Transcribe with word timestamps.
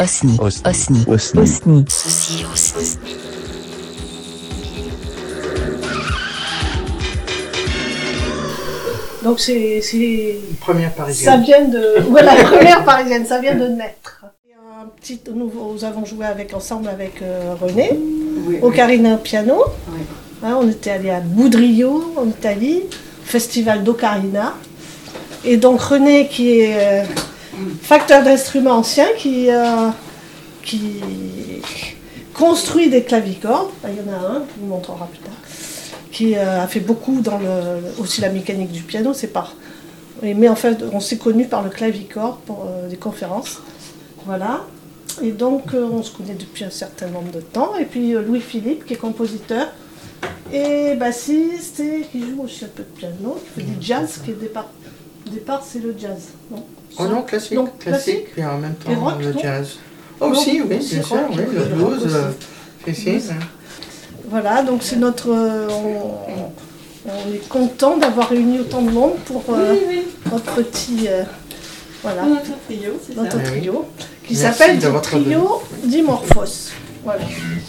Osni. 0.00 0.36
Osni. 0.40 0.62
Osni. 0.70 1.04
Osni. 1.06 1.40
Osni. 1.42 1.84
Ceci 1.88 2.44
aussi. 2.52 2.98
Donc 9.22 9.38
c'est 9.38 9.80
c'est- 9.82 10.36
Première 10.60 10.90
ça 10.90 10.96
parisienne. 10.96 11.42
vient 11.42 11.64
de 11.66 12.00
voilà 12.08 12.34
la 12.36 12.44
première 12.52 12.84
parisienne, 12.84 13.26
ça 13.26 13.38
vient 13.38 13.54
de 13.54 13.66
naître. 13.68 14.24
Et 14.48 14.54
Un 14.54 14.86
petit, 14.98 15.20
nous, 15.34 15.50
nous 15.74 15.84
avons 15.84 16.04
joué 16.06 16.24
avec 16.24 16.54
ensemble 16.54 16.88
avec 16.88 17.20
euh, 17.20 17.54
René, 17.60 17.98
Ocarina 18.62 19.14
au 19.14 19.18
piano. 19.18 19.62
Hein, 20.42 20.56
on 20.58 20.68
était 20.70 20.90
allé 20.92 21.10
à 21.10 21.20
Boudrio 21.20 22.14
en 22.16 22.26
Italie, 22.26 22.82
festival 23.24 23.84
d'Ocarina. 23.84 24.54
Et 25.44 25.58
donc 25.58 25.80
René 25.82 26.26
qui 26.28 26.60
est 26.60 26.76
euh, 26.78 27.04
facteur 27.82 28.22
d'instruments 28.22 28.76
anciens, 28.78 29.08
qui, 29.16 29.50
euh, 29.50 29.90
qui 30.62 30.94
construit 32.34 32.88
des 32.88 33.02
clavicordes, 33.02 33.70
il 33.84 33.96
y 33.96 34.08
en 34.08 34.12
a 34.12 34.16
un, 34.16 34.42
vous 34.58 34.66
montrera 34.66 35.06
plus 35.06 35.20
tard, 35.20 35.34
qui 36.12 36.36
euh, 36.36 36.62
a 36.62 36.66
fait 36.66 36.80
beaucoup 36.80 37.20
dans 37.20 37.38
le, 37.38 38.00
aussi 38.00 38.20
la 38.20 38.30
mécanique 38.30 38.72
du 38.72 38.82
piano, 38.82 39.12
c'est 39.14 39.32
Mais 40.22 40.48
en 40.48 40.56
fait, 40.56 40.82
on 40.92 41.00
s'est 41.00 41.18
connus 41.18 41.46
par 41.46 41.62
le 41.62 41.70
clavicorde 41.70 42.38
pour 42.46 42.66
euh, 42.66 42.88
des 42.88 42.96
conférences. 42.96 43.60
Voilà. 44.26 44.64
Et 45.22 45.32
donc, 45.32 45.74
on 45.74 46.02
se 46.02 46.12
connaît 46.12 46.34
depuis 46.34 46.64
un 46.64 46.70
certain 46.70 47.08
nombre 47.08 47.32
de 47.32 47.40
temps. 47.40 47.76
Et 47.76 47.84
puis, 47.84 48.12
Louis-Philippe, 48.12 48.86
qui 48.86 48.94
est 48.94 48.96
compositeur 48.96 49.68
et 50.52 50.94
bassiste, 50.94 51.80
et 51.80 52.06
qui 52.10 52.20
joue 52.20 52.42
aussi 52.44 52.64
un 52.64 52.68
peu 52.68 52.82
de 52.82 52.98
piano, 52.98 53.38
qui 53.44 53.60
fait 53.60 53.66
du 53.66 53.74
jazz, 53.80 54.20
qui 54.24 54.30
est 54.30 54.34
départ. 54.34 54.68
Au 55.26 55.30
départ, 55.30 55.62
c'est 55.66 55.78
le 55.80 55.94
jazz. 55.98 56.28
Non? 56.50 56.64
Oh 56.98 57.06
non, 57.06 57.22
classique. 57.22 57.54
Donc, 57.54 57.78
classique, 57.78 58.32
puis 58.32 58.44
en 58.44 58.58
même 58.58 58.74
temps 58.74 58.94
rock, 58.98 59.14
le 59.20 59.32
jazz. 59.40 59.76
Oh, 60.20 60.24
Rock, 60.26 60.32
aussi, 60.32 60.60
oui, 60.60 60.66
bien 60.68 60.80
sûr, 60.80 61.08
rock, 61.08 61.20
oui, 61.30 61.44
le 61.54 61.64
blues. 61.64 62.14
euh, 62.14 62.30
si, 62.86 62.94
si, 62.94 63.10
hein. 63.30 63.34
Voilà, 64.28 64.62
donc 64.62 64.82
c'est 64.82 64.96
notre. 64.96 65.30
euh, 65.30 65.66
on, 65.70 67.10
on 67.10 67.32
est 67.34 67.48
content 67.48 67.96
d'avoir 67.96 68.28
réuni 68.28 68.60
autant 68.60 68.82
de 68.82 68.90
monde 68.90 69.14
pour 69.24 69.42
euh, 69.50 69.74
notre 70.30 70.62
petit. 70.62 71.06
euh, 71.08 71.22
voilà, 72.02 72.22
Notre 72.24 72.58
trio, 72.66 72.92
c'est 73.06 73.14
ça. 73.14 73.22
notre 73.22 73.36
oui. 73.38 73.42
trio, 73.44 73.84
qui 74.26 74.34
Merci 74.34 74.58
s'appelle 74.58 74.78
le 74.80 75.00
trio 75.00 75.62
Dimorphos. 75.84 76.70
Voilà. 77.04 77.22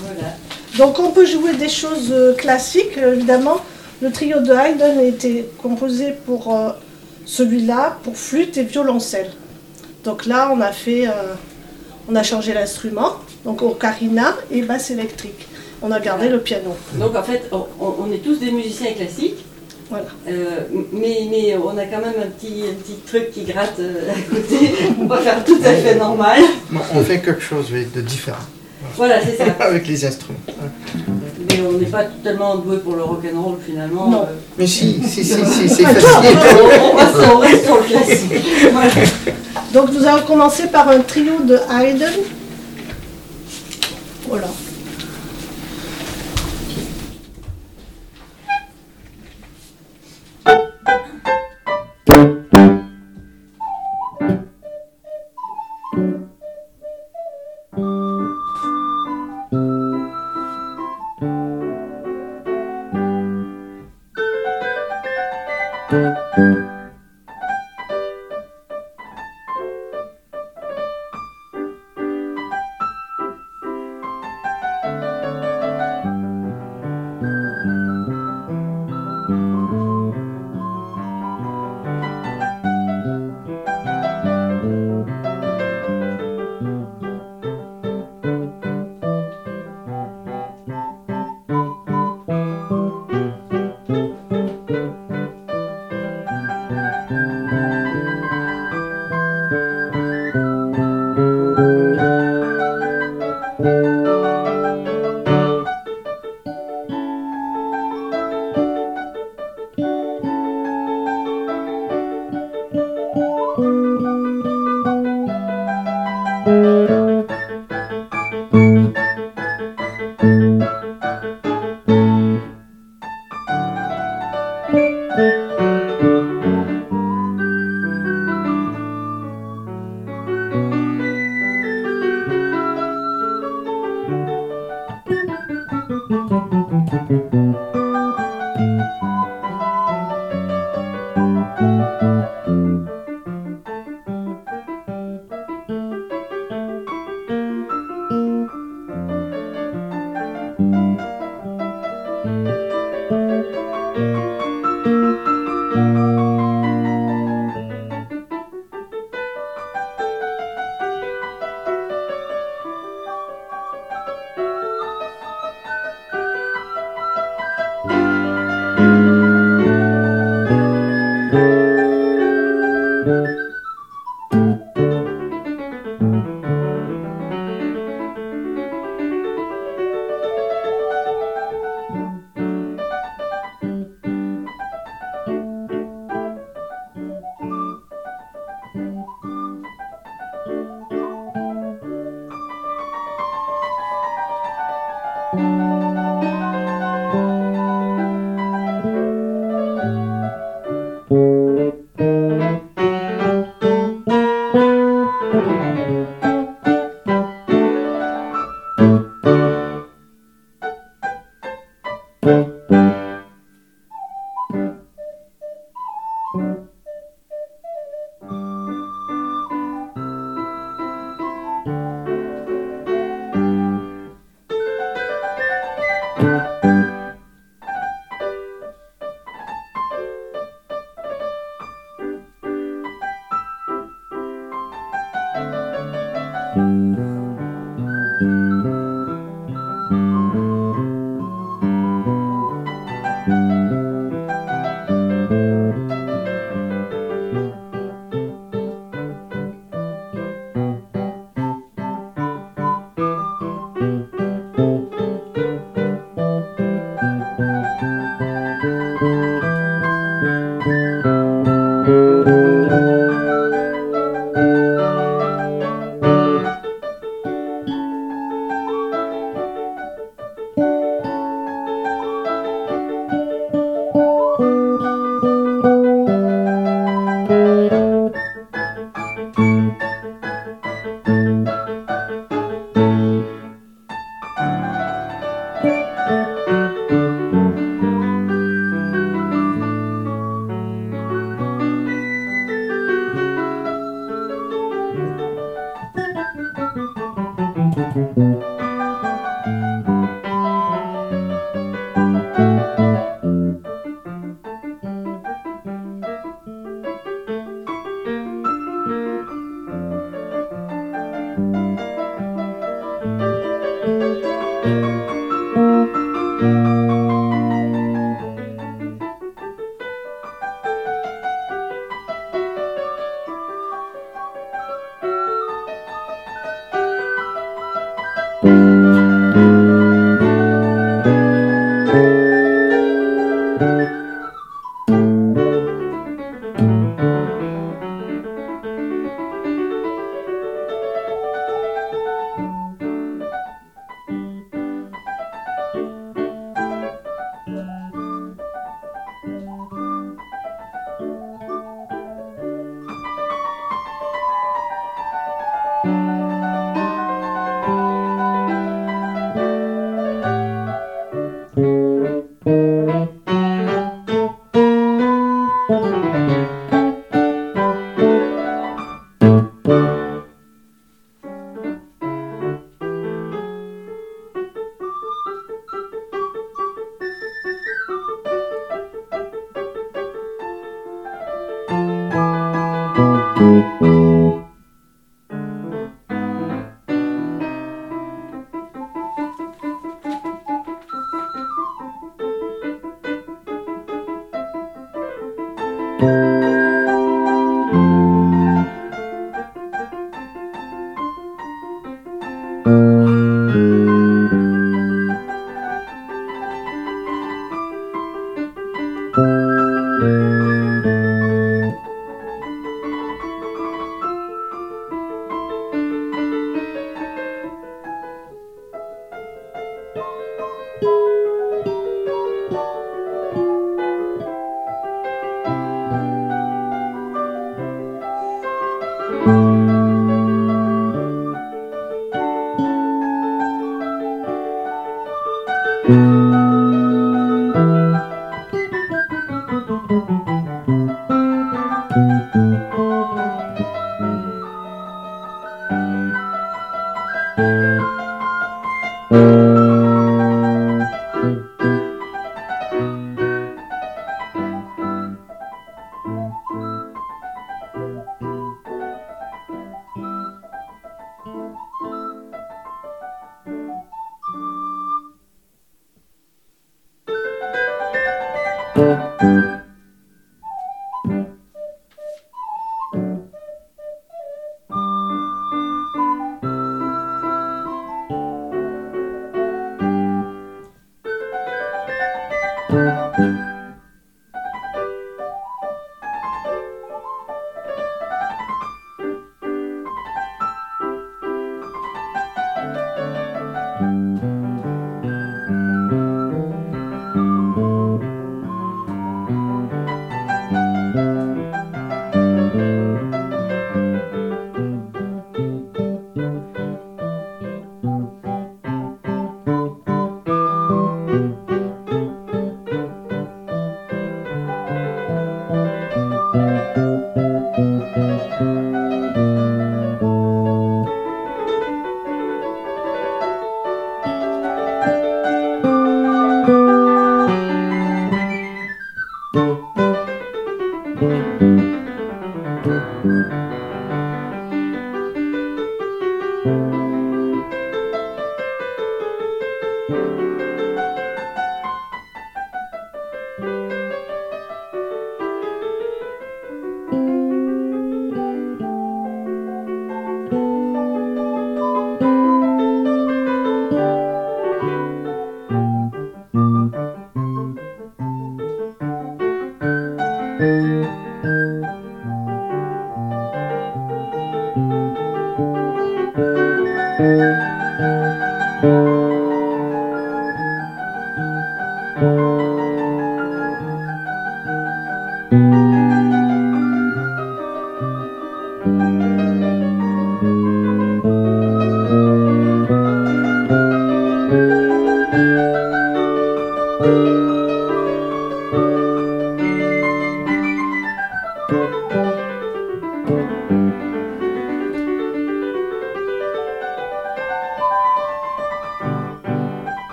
Voilà. 0.00 0.34
Donc 0.78 0.98
on 0.98 1.10
peut 1.12 1.26
jouer 1.26 1.54
des 1.54 1.68
choses 1.68 2.12
classiques, 2.36 2.96
évidemment. 2.98 3.56
Le 4.02 4.10
trio 4.10 4.40
de 4.40 4.52
Haydn 4.52 4.98
a 4.98 5.02
été 5.02 5.48
composé 5.62 6.12
pour 6.26 6.54
celui-là, 7.24 7.98
pour 8.02 8.16
flûte 8.16 8.56
et 8.56 8.64
violoncelle. 8.64 9.30
Donc 10.04 10.26
là, 10.26 10.50
on 10.54 10.60
a 10.60 10.72
fait, 10.72 11.08
euh, 11.08 11.34
on 12.08 12.14
a 12.14 12.22
changé 12.22 12.52
l'instrument, 12.52 13.14
donc 13.44 13.62
ocarina 13.62 14.36
et 14.50 14.62
basse 14.62 14.90
électrique. 14.90 15.48
On 15.82 15.90
a 15.90 16.00
gardé 16.00 16.28
le 16.28 16.40
piano. 16.40 16.76
Donc 16.94 17.16
en 17.16 17.22
fait, 17.22 17.50
on, 17.52 18.10
est 18.12 18.18
tous 18.18 18.38
des 18.38 18.50
musiciens 18.50 18.92
classiques, 18.92 19.44
Voilà. 19.90 20.06
euh, 20.28 20.60
mais, 20.92 21.26
mais 21.30 21.56
on 21.56 21.76
a 21.76 21.84
quand 21.86 22.00
même 22.00 22.14
un 22.22 22.28
petit, 22.28 22.62
un 22.70 22.74
petit 22.74 22.96
truc 23.06 23.30
qui 23.32 23.44
gratte 23.44 23.78
euh, 23.80 24.10
à 24.10 24.34
côté. 24.34 24.74
On 25.00 25.06
va 25.06 25.18
faire 25.18 25.44
tout 25.44 25.60
à 25.64 25.72
fait 25.72 25.94
normal. 25.96 26.40
Bon, 26.70 26.80
on 26.94 27.00
fait 27.02 27.20
quelque 27.20 27.40
chose 27.42 27.66
de 27.70 28.00
différent 28.00 28.38
Voilà, 28.96 29.20
c'est 29.22 29.36
ça. 29.36 29.44
avec 29.60 29.86
les 29.86 30.04
instruments. 30.04 30.38
N'est 31.84 31.90
pas 31.90 32.04
tellement 32.22 32.56
doué 32.56 32.78
pour 32.78 32.96
le 32.96 33.02
rock'n'roll 33.02 33.58
finalement. 33.64 34.08
Non. 34.08 34.22
euh. 34.22 34.34
Mais 34.58 34.66
si, 34.66 35.02
si, 35.02 35.24
si, 35.24 35.34
si, 35.46 35.68
c'est 35.68 35.84
Ah, 35.84 35.94
facile. 35.94 36.38
on, 36.92 36.96
reste, 36.96 37.16
on 37.34 37.38
reste 37.38 37.64
sur 37.64 37.76
le 37.76 37.82
classique. 37.82 38.32
Voilà. 38.72 38.90
Donc 39.72 39.92
nous 39.92 40.06
allons 40.06 40.22
commencer 40.26 40.66
par 40.68 40.88
un 40.88 41.00
trio 41.00 41.40
de 41.44 41.58
Haydn. 41.70 42.04
Voilà. 44.28 44.46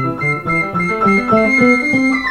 Thank 0.00 0.22
you. 1.60 2.27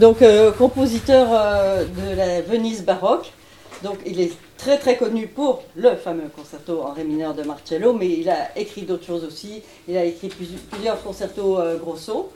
Donc 0.00 0.22
euh, 0.22 0.50
compositeur 0.50 1.28
euh, 1.30 1.84
de 1.84 2.16
la 2.16 2.40
Venise 2.40 2.84
baroque. 2.84 3.32
Donc 3.84 3.98
il 4.06 4.18
est 4.18 4.32
très 4.56 4.78
très 4.78 4.96
connu 4.96 5.26
pour 5.26 5.62
le 5.76 5.94
fameux 5.94 6.28
concerto 6.34 6.82
en 6.82 6.92
ré 6.92 7.04
mineur 7.04 7.34
de 7.34 7.42
Marcello, 7.42 7.92
mais 7.92 8.08
il 8.08 8.30
a 8.30 8.58
écrit 8.58 8.82
d'autres 8.82 9.04
choses 9.04 9.24
aussi. 9.24 9.62
Il 9.88 9.96
a 9.98 10.04
écrit 10.04 10.28
plusieurs 10.28 11.02
concertos 11.02 11.58
euh, 11.58 11.76
grosso. 11.78 12.30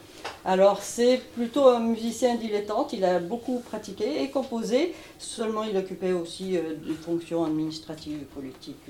Alors 0.44 0.82
c'est 0.82 1.20
plutôt 1.34 1.68
un 1.68 1.80
musicien 1.80 2.34
dilettante, 2.34 2.92
il 2.92 3.04
a 3.04 3.18
beaucoup 3.18 3.60
pratiqué 3.60 4.22
et 4.22 4.30
composé, 4.30 4.94
seulement 5.18 5.64
il 5.64 5.76
occupait 5.76 6.12
aussi 6.12 6.52
des 6.52 6.94
fonctions 6.94 7.44
administratives 7.44 8.20
et 8.22 8.34
politiques, 8.34 8.80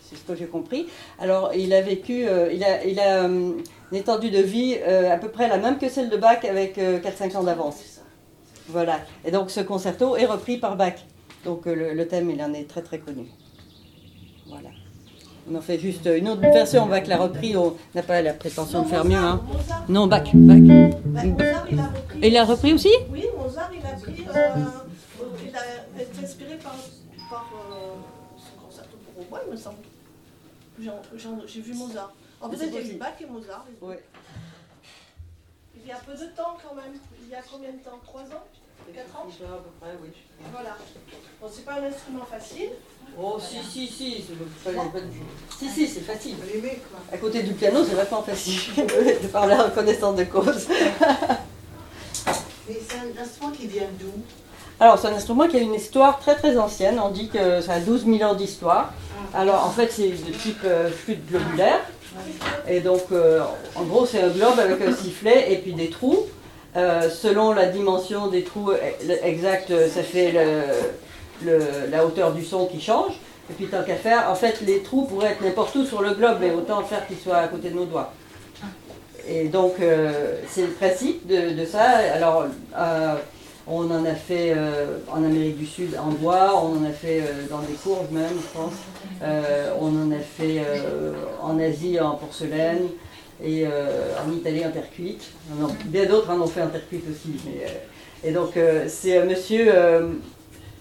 c'est 0.00 0.16
ce 0.16 0.22
que 0.22 0.34
j'ai 0.34 0.46
compris. 0.46 0.86
Alors 1.18 1.52
il 1.54 1.74
a 1.74 1.82
vécu, 1.82 2.26
il 2.52 2.64
a, 2.64 2.84
il 2.86 3.00
a 3.00 3.24
une 3.24 3.62
étendue 3.92 4.30
de 4.30 4.40
vie 4.40 4.76
à 4.78 5.18
peu 5.18 5.28
près 5.28 5.48
la 5.48 5.58
même 5.58 5.76
que 5.76 5.90
celle 5.90 6.08
de 6.08 6.16
Bach 6.16 6.42
avec 6.48 6.78
4-5 6.78 7.36
ans 7.36 7.42
d'avance. 7.42 7.97
Voilà. 8.68 9.00
Et 9.24 9.30
donc 9.30 9.50
ce 9.50 9.60
concerto 9.60 10.16
est 10.16 10.26
repris 10.26 10.58
par 10.58 10.76
Bach. 10.76 10.94
Donc 11.44 11.66
euh, 11.66 11.94
le, 11.94 12.08
thème, 12.08 12.30
il 12.30 12.42
en 12.42 12.52
est 12.52 12.68
très 12.68 12.82
très 12.82 12.98
connu. 12.98 13.26
Voilà. 14.46 14.68
On 15.50 15.54
en 15.54 15.60
fait 15.60 15.78
juste 15.78 16.08
une 16.14 16.28
autre 16.28 16.42
version. 16.42 16.86
Bach 16.86 17.06
l'a 17.06 17.16
repris. 17.16 17.56
On 17.56 17.74
n'a 17.94 18.02
pas 18.02 18.20
la 18.20 18.34
prétention 18.34 18.82
de 18.82 18.88
faire 18.88 19.04
mieux. 19.04 19.16
Hein. 19.16 19.42
Non, 19.88 20.06
Bach. 20.06 20.28
Bach. 20.34 20.58
Bah, 21.06 21.24
Mozart, 21.24 21.66
il 21.70 21.80
a 21.80 21.86
repris. 21.86 22.18
Et 22.22 22.28
il 22.28 22.36
a 22.36 22.44
repris 22.44 22.72
aussi? 22.74 22.90
Oui, 23.10 23.24
Mozart, 23.38 23.70
il 23.72 23.86
a 23.86 23.90
pris. 23.98 24.24
Euh, 24.28 24.64
il 25.46 25.56
a 25.56 26.02
été 26.02 26.24
inspiré 26.24 26.56
par, 26.56 26.76
par 27.30 27.50
euh, 27.54 27.94
son 28.36 28.66
concerto 28.66 28.96
pour 29.04 29.22
au 29.22 29.28
bois, 29.28 29.40
il 29.46 29.52
me 29.52 29.56
semble. 29.56 29.78
J'ai 31.46 31.60
vu 31.60 31.74
Mozart. 31.74 32.12
En 32.40 32.50
fait, 32.50 32.62
a 32.64 32.80
eu 32.80 32.94
Bach 32.94 33.14
et 33.20 33.26
Mozart. 33.26 33.64
Oui. 33.80 33.94
Il 35.88 35.92
y 35.92 35.94
a 35.94 36.00
peu 36.06 36.12
de 36.12 36.26
temps 36.36 36.54
quand 36.62 36.74
même. 36.74 37.00
Il 37.22 37.30
y 37.30 37.34
a 37.34 37.38
combien 37.50 37.70
de 37.70 37.78
temps? 37.78 37.98
3 38.04 38.20
ans? 38.20 38.44
4 38.94 39.16
ans? 39.16 39.26
À 39.26 39.56
peu 39.56 39.70
près, 39.80 39.96
oui. 40.02 40.10
Voilà. 40.52 40.76
Bon, 41.40 41.48
c'est 41.50 41.64
pas 41.64 41.76
un 41.80 41.84
instrument 41.84 42.26
facile. 42.30 42.68
Oh, 43.18 43.38
si, 43.40 43.56
si, 43.62 43.86
si. 43.86 44.22
Si, 45.58 45.70
si, 45.70 45.88
c'est 45.88 46.00
facile. 46.02 46.34
À 47.10 47.16
côté 47.16 47.42
du 47.42 47.54
piano, 47.54 47.82
c'est 47.88 47.94
vachement 47.94 48.22
facile 48.22 48.60
de 49.22 49.28
parler 49.28 49.54
en 49.54 49.70
connaissance 49.70 50.14
de 50.16 50.24
cause. 50.24 50.68
Mais 52.68 52.78
c'est 52.86 52.98
un 52.98 53.22
instrument 53.22 53.52
qui 53.52 53.66
vient 53.66 53.88
d'où? 53.98 54.12
Alors, 54.80 54.98
c'est 54.98 55.08
un 55.08 55.14
instrument 55.14 55.48
qui 55.48 55.56
a 55.56 55.60
une 55.60 55.72
histoire 55.72 56.18
très 56.18 56.36
très 56.36 56.58
ancienne. 56.58 57.00
On 57.02 57.08
dit 57.08 57.30
que 57.30 57.62
ça 57.62 57.72
a 57.72 57.80
12 57.80 58.04
000 58.04 58.30
ans 58.30 58.34
d'histoire. 58.34 58.92
Ah. 59.32 59.38
Alors, 59.40 59.64
en 59.64 59.70
fait, 59.70 59.90
c'est 59.90 60.10
de 60.10 60.32
type 60.32 60.60
euh, 60.64 60.90
flûte 60.90 61.24
globulaire. 61.24 61.80
Et 62.68 62.80
donc, 62.80 63.02
euh, 63.12 63.40
en 63.74 63.84
gros, 63.84 64.06
c'est 64.06 64.22
un 64.22 64.28
globe 64.28 64.58
avec 64.58 64.80
un 64.80 64.94
sifflet 64.94 65.52
et 65.52 65.56
puis 65.56 65.72
des 65.72 65.90
trous. 65.90 66.26
Euh, 66.76 67.08
selon 67.10 67.52
la 67.52 67.66
dimension 67.66 68.28
des 68.28 68.44
trous 68.44 68.70
exacts, 69.22 69.72
ça 69.88 70.02
fait 70.02 70.34
la 71.42 72.04
hauteur 72.04 72.32
du 72.32 72.44
son 72.44 72.66
qui 72.66 72.80
change. 72.80 73.12
Et 73.50 73.54
puis, 73.54 73.66
tant 73.66 73.82
qu'à 73.82 73.96
faire, 73.96 74.30
en 74.30 74.34
fait, 74.34 74.60
les 74.60 74.82
trous 74.82 75.04
pourraient 75.04 75.30
être 75.30 75.42
n'importe 75.42 75.74
où 75.76 75.84
sur 75.84 76.02
le 76.02 76.12
globe, 76.12 76.36
mais 76.40 76.50
autant 76.50 76.82
faire 76.82 77.06
qu'ils 77.06 77.16
soient 77.16 77.38
à 77.38 77.48
côté 77.48 77.70
de 77.70 77.76
nos 77.76 77.86
doigts. 77.86 78.12
Et 79.26 79.44
donc, 79.44 79.74
euh, 79.80 80.36
c'est 80.48 80.62
le 80.62 80.72
principe 80.72 81.26
de, 81.26 81.58
de 81.58 81.64
ça. 81.66 81.82
Alors, 82.14 82.46
on 83.70 83.90
en 83.90 84.04
a 84.04 84.14
fait 84.14 84.54
euh, 84.56 84.98
en 85.10 85.22
Amérique 85.22 85.58
du 85.58 85.66
Sud 85.66 85.90
en 86.00 86.10
bois, 86.10 86.54
on 86.56 86.78
en 86.78 86.84
a 86.84 86.92
fait 86.92 87.20
euh, 87.20 87.46
dans 87.50 87.60
des 87.60 87.74
courges 87.74 88.10
même, 88.10 88.24
je 88.30 88.58
pense. 88.58 88.72
Euh, 89.22 89.72
on 89.78 89.88
en 89.88 90.10
a 90.10 90.20
fait 90.20 90.62
en 91.42 91.58
Asie 91.58 92.00
en 92.00 92.12
porcelaine 92.12 92.86
et 93.44 93.66
en 93.66 94.32
Italie 94.32 94.64
en 94.64 94.70
terre 94.70 94.90
cuite. 94.90 95.22
bien 95.84 96.06
d'autres 96.06 96.30
en 96.30 96.40
ont 96.40 96.46
fait 96.46 96.62
en 96.62 96.68
terre 96.68 96.88
cuite 96.88 97.04
aussi. 97.10 97.38
et 98.24 98.32
donc 98.32 98.58
c'est 98.88 99.22
monsieur 99.24 99.72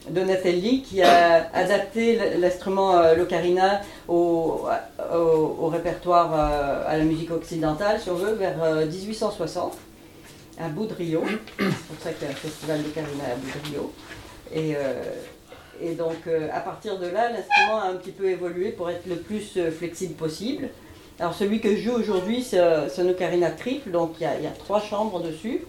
Donatelli 0.10 0.82
qui 0.82 1.04
a 1.04 1.50
adapté 1.54 2.19
l'instrument 2.39 3.13
l'ocarina 3.15 3.82
au, 4.08 4.65
au, 5.13 5.67
répertoire 5.67 6.34
à 6.88 6.97
la 6.97 7.04
musique 7.04 7.32
occidentale, 7.32 8.00
si 8.02 8.10
on 8.10 8.15
veut, 8.15 8.34
vers 8.34 8.56
1860 8.88 9.78
à 10.60 10.70
Boudrio. 10.70 11.24
C'est 11.58 11.65
pour 11.65 12.00
ça 12.02 12.12
qu'il 12.13 12.28
y 12.28 12.30
a 12.30 12.34
un 12.34 12.36
festival 12.36 12.84
de 12.84 12.89
Carina 12.89 13.24
à 13.26 13.36
Boudrio. 13.36 13.93
Et, 14.54 14.76
euh, 14.76 15.04
et 15.82 15.93
donc, 15.93 16.28
euh, 16.28 16.50
à 16.54 16.60
partir 16.60 16.98
de 17.00 17.08
là, 17.08 17.32
l'instrument 17.32 17.80
a 17.82 17.88
un 17.89 17.96
petit 17.96 18.12
peu 18.12 18.30
évolué 18.30 18.72
pour 18.72 18.89
être 18.89 19.06
le 19.06 19.17
plus 19.17 19.58
euh, 19.58 19.72
flexible 19.72 20.15
possible. 20.15 20.70
Alors, 21.20 21.34
celui 21.34 21.60
que 21.60 21.76
je 21.76 21.82
joue 21.82 21.93
aujourd'hui, 21.93 22.43
c'est 22.43 22.60
un 22.60 23.10
ocarina 23.10 23.50
triple, 23.50 23.89
donc 23.89 24.15
il 24.20 24.24
y, 24.24 24.48
a, 24.48 24.52
trois 24.52 24.80
chambres 24.80 25.20
dessus. 25.20 25.62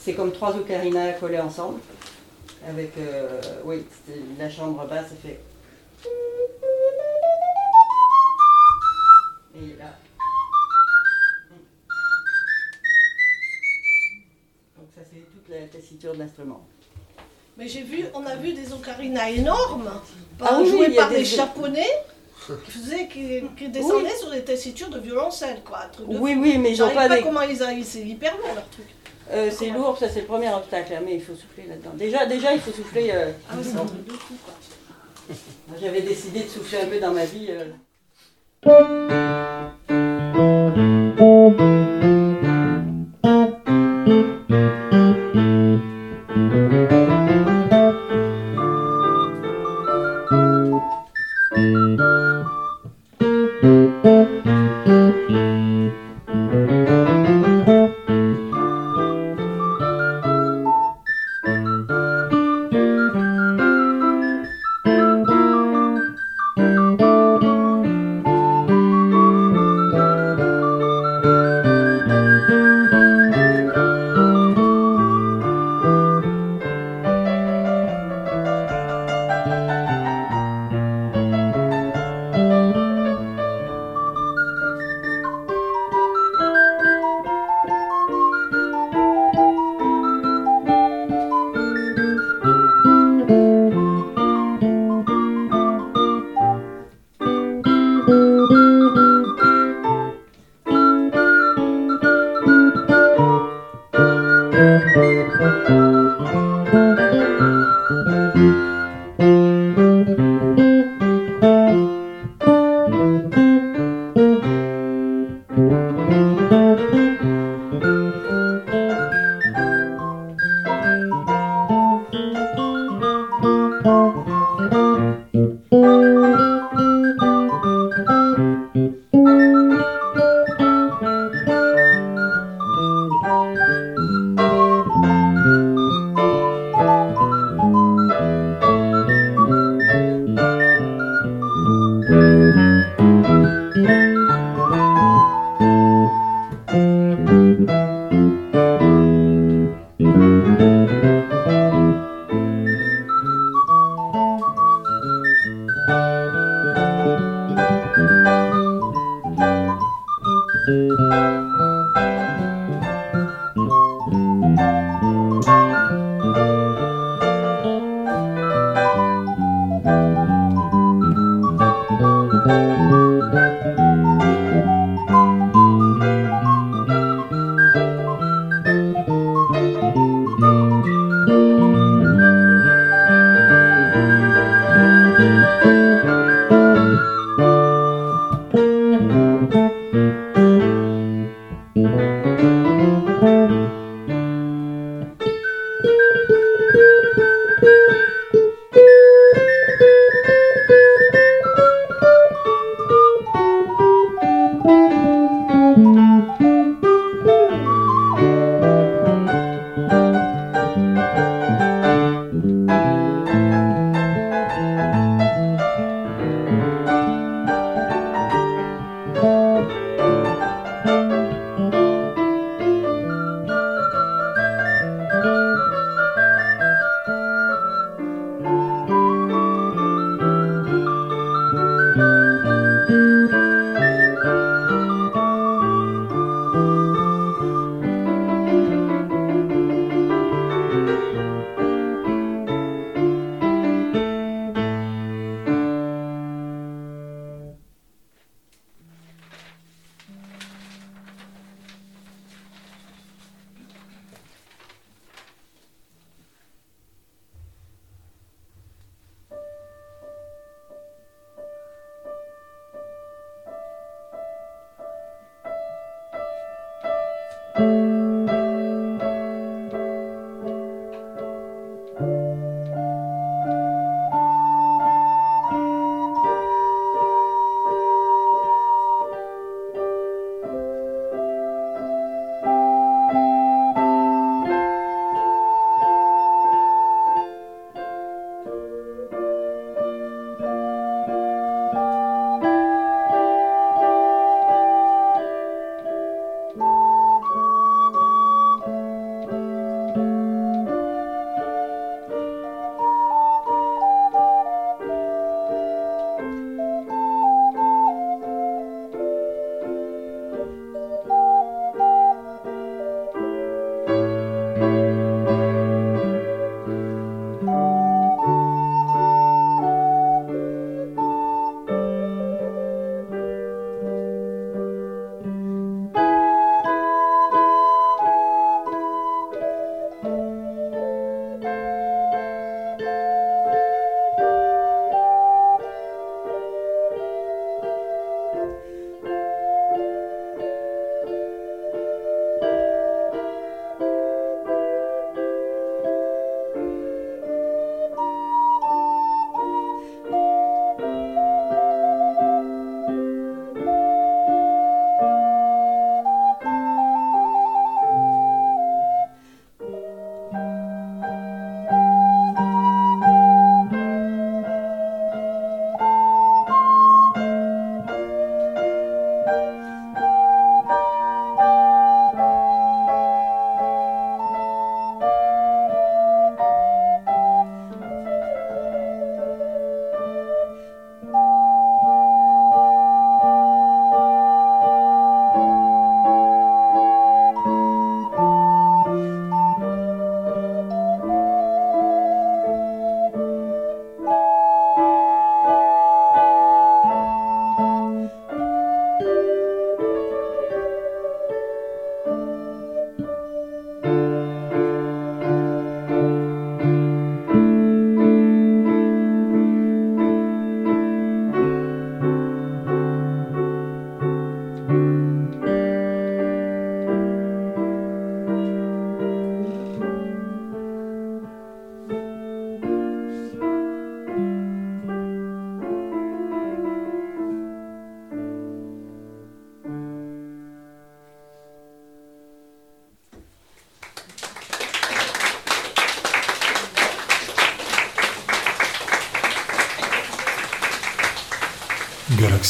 C'est 0.00 0.14
comme 0.14 0.32
trois 0.32 0.56
ocarinas 0.56 1.12
collés 1.14 1.40
ensemble. 1.40 1.80
Avec, 2.68 2.92
oui, 3.64 3.84
la 4.38 4.48
chambre 4.48 4.86
basse, 4.88 5.08
ça 5.08 5.16
fait. 5.20 5.40
Et 9.56 9.76
là, 9.78 9.96
tessiture 15.66 16.14
de 16.14 16.18
l'instrument. 16.18 16.64
Mais 17.56 17.68
j'ai 17.68 17.82
vu, 17.82 18.04
on 18.14 18.26
a 18.26 18.36
vu 18.36 18.52
des 18.52 18.72
ocarinas 18.72 19.30
énormes, 19.30 19.90
ah, 20.40 20.62
jouées 20.62 20.90
par 20.90 21.08
des, 21.08 21.24
japonais 21.24 21.88
qui, 22.46 22.70
faisaient, 22.70 23.08
qui, 23.08 23.68
descendaient 23.68 24.16
sur 24.16 24.30
des 24.30 24.44
tessitures 24.44 24.90
de 24.90 24.98
violoncelle, 24.98 25.62
quoi. 25.64 25.90
oui, 26.06 26.36
oui, 26.38 26.58
mais 26.58 26.74
j'en 26.74 26.90
pas, 26.90 27.08
pas 27.08 27.22
comment 27.22 27.40
ils 27.40 27.62
arrivent, 27.62 27.84
c'est 27.84 28.02
hyper 28.02 28.36
lourd 28.36 28.54
leur 28.54 28.68
truc. 28.68 28.86
Euh, 29.32 29.50
c'est 29.50 29.70
lourd, 29.70 29.98
ça 29.98 30.08
c'est 30.08 30.20
le 30.20 30.26
premier 30.26 30.52
obstacle, 30.54 30.92
hein, 30.94 31.02
mais 31.04 31.14
il 31.14 31.22
faut 31.22 31.34
souffler 31.34 31.66
là-dedans. 31.68 31.90
Déjà, 31.94 32.26
déjà, 32.26 32.52
il 32.52 32.60
faut 32.60 32.70
souffler. 32.70 33.10
Euh, 33.12 33.32
ah 33.50 33.54
oui, 33.56 33.64
c'est 33.64 33.76
un 33.76 33.84
truc 33.84 34.04
de 34.06 34.12
fou, 34.12 34.34
quoi. 34.44 34.54
J'avais 35.80 36.02
décidé 36.02 36.44
de 36.44 36.48
souffler 36.48 36.78
un 36.82 36.86
peu 36.86 37.00
dans 37.00 37.12
ma 37.12 37.24
vie. 37.24 37.48
Euh. 37.50 37.72